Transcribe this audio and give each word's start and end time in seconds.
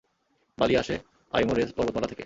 বালি 0.57 0.73
আসে 0.77 0.95
আইমোরেজ 1.33 1.69
পর্বতমালা 1.73 2.07
থেকে। 2.07 2.19